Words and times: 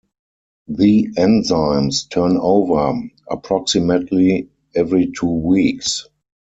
The 0.67 1.09
enzymes 1.15 2.09
turn 2.09 2.35
over 2.37 2.99
approximately 3.29 4.49
every 4.73 5.11
two 5.15 5.29
weeks. 5.31 6.07